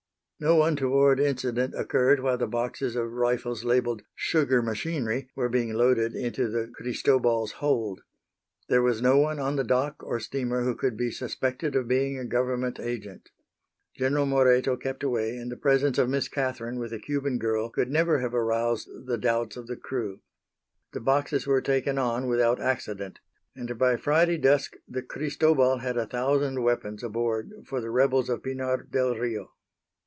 No 0.43 0.63
untoward 0.63 1.19
incident 1.19 1.75
occurred 1.77 2.19
while 2.19 2.39
the 2.39 2.47
boxes 2.47 2.95
of 2.95 3.11
rifles 3.13 3.63
labeled 3.63 4.01
"Sugar 4.15 4.63
machinery" 4.63 5.29
were 5.35 5.49
being 5.49 5.71
loaded 5.75 6.15
into 6.15 6.49
the 6.49 6.67
Cristobal's 6.73 7.51
hold. 7.61 8.01
There 8.67 8.81
was 8.81 9.03
no 9.03 9.19
one 9.19 9.37
on 9.39 9.55
the 9.55 9.63
dock 9.63 10.01
or 10.03 10.19
steamer 10.19 10.63
who 10.63 10.75
could 10.75 10.97
be 10.97 11.11
suspected 11.11 11.75
of 11.75 11.87
being 11.87 12.17
a 12.17 12.25
Government 12.25 12.79
agent. 12.79 13.29
General 13.95 14.25
Moreto 14.25 14.75
kept 14.75 15.03
away, 15.03 15.37
and 15.37 15.51
the 15.51 15.55
presence 15.57 15.99
of 15.99 16.09
Miss 16.09 16.27
Catherine 16.27 16.79
with 16.79 16.89
the 16.89 16.97
Cuban 16.97 17.37
girl 17.37 17.69
could 17.69 17.91
never 17.91 18.17
have 18.17 18.33
aroused 18.33 18.89
the 19.05 19.19
doubts 19.19 19.55
of 19.57 19.67
the 19.67 19.75
crew. 19.77 20.21
The 20.91 21.01
boxes 21.01 21.45
were 21.45 21.61
taken 21.61 21.99
on 21.99 22.25
without 22.25 22.59
accident, 22.59 23.19
and 23.55 23.77
by 23.77 23.95
Friday 23.95 24.39
dusk 24.39 24.75
the 24.87 25.03
Cristobal 25.03 25.81
had 25.81 25.97
a 25.97 26.07
thousand 26.07 26.63
weapons 26.63 27.03
aboard 27.03 27.51
for 27.63 27.79
the 27.79 27.91
rebels 27.91 28.27
of 28.27 28.41
Pinar 28.41 28.81
del 28.89 29.13
Rio. 29.13 29.51